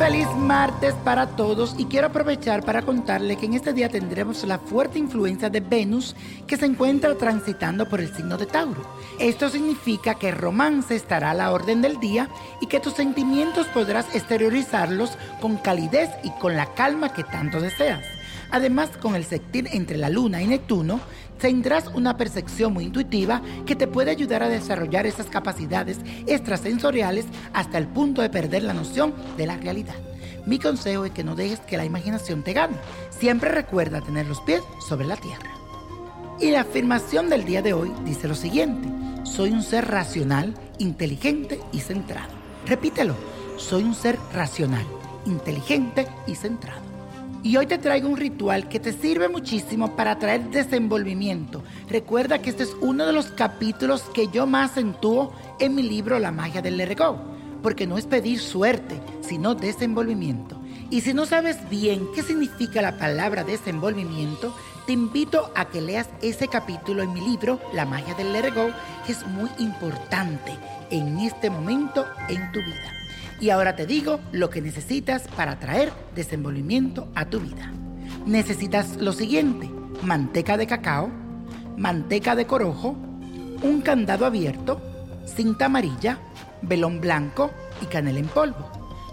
[0.00, 4.98] martes para todos y quiero aprovechar para contarle que en este día tendremos la fuerte
[4.98, 6.16] influencia de Venus
[6.46, 8.82] que se encuentra transitando por el signo de Tauro.
[9.18, 12.30] Esto significa que el romance estará a la orden del día
[12.62, 18.19] y que tus sentimientos podrás exteriorizarlos con calidez y con la calma que tanto deseas.
[18.50, 21.00] Además, con el sextil entre la Luna y Neptuno,
[21.38, 27.78] tendrás una percepción muy intuitiva que te puede ayudar a desarrollar esas capacidades extrasensoriales hasta
[27.78, 29.94] el punto de perder la noción de la realidad.
[30.46, 32.76] Mi consejo es que no dejes que la imaginación te gane.
[33.10, 35.50] Siempre recuerda tener los pies sobre la tierra.
[36.40, 38.88] Y la afirmación del día de hoy dice lo siguiente.
[39.24, 42.32] Soy un ser racional, inteligente y centrado.
[42.66, 43.14] Repítelo.
[43.58, 44.86] Soy un ser racional,
[45.26, 46.89] inteligente y centrado.
[47.42, 51.62] Y hoy te traigo un ritual que te sirve muchísimo para traer desenvolvimiento.
[51.88, 56.18] Recuerda que este es uno de los capítulos que yo más acentúo en mi libro
[56.18, 57.18] La magia del Lerego,
[57.62, 60.60] porque no es pedir suerte, sino desenvolvimiento.
[60.90, 64.54] Y si no sabes bien qué significa la palabra desenvolvimiento,
[64.86, 68.68] te invito a que leas ese capítulo en mi libro La magia del Lerego,
[69.06, 70.52] que es muy importante
[70.90, 72.99] en este momento en tu vida.
[73.40, 77.72] Y ahora te digo lo que necesitas para traer desenvolvimiento a tu vida.
[78.26, 79.70] Necesitas lo siguiente,
[80.02, 81.10] manteca de cacao,
[81.76, 82.96] manteca de corojo,
[83.62, 84.80] un candado abierto,
[85.24, 86.18] cinta amarilla,
[86.60, 88.70] velón blanco y canela en polvo.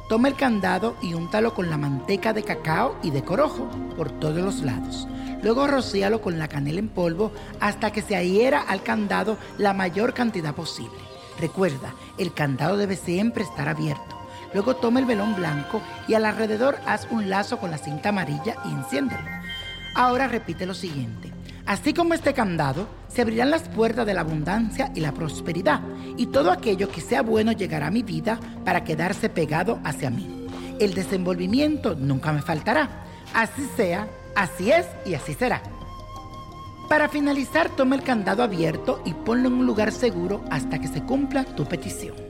[0.09, 4.41] Toma el candado y úntalo con la manteca de cacao y de corojo por todos
[4.41, 5.07] los lados.
[5.41, 10.13] Luego rocíalo con la canela en polvo hasta que se adhiera al candado la mayor
[10.13, 10.97] cantidad posible.
[11.39, 14.16] Recuerda, el candado debe siempre estar abierto.
[14.53, 18.55] Luego toma el velón blanco y al alrededor haz un lazo con la cinta amarilla
[18.65, 19.21] y enciéndelo.
[19.95, 21.31] Ahora repite lo siguiente.
[21.65, 25.81] Así como este candado, se abrirán las puertas de la abundancia y la prosperidad,
[26.15, 30.47] y todo aquello que sea bueno llegará a mi vida para quedarse pegado hacia mí.
[30.79, 33.03] El desenvolvimiento nunca me faltará.
[33.33, 35.61] Así sea, así es y así será.
[36.87, 41.03] Para finalizar, toma el candado abierto y ponlo en un lugar seguro hasta que se
[41.03, 42.26] cumpla tu petición.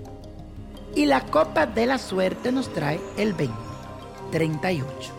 [0.97, 3.53] Y la copa de la suerte nos trae el 20,
[4.31, 5.13] 38,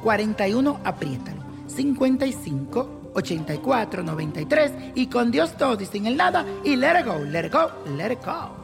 [0.00, 6.46] 41, apriétalo, 55, 84, 93 y con Dios todo y sin el nada.
[6.62, 8.63] Y let it go, let it go, let it go.